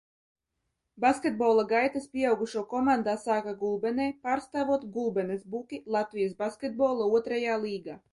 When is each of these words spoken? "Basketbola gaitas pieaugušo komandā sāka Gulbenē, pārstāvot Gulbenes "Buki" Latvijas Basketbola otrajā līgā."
"Basketbola 1.03 1.65
gaitas 1.71 2.07
pieaugušo 2.15 2.63
komandā 2.71 3.13
sāka 3.23 3.53
Gulbenē, 3.59 4.07
pārstāvot 4.29 4.87
Gulbenes 4.95 5.45
"Buki" 5.57 5.81
Latvijas 5.97 6.35
Basketbola 6.41 7.07
otrajā 7.19 7.59
līgā." 7.67 7.99